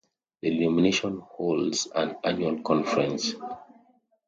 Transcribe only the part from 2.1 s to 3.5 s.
annual conference.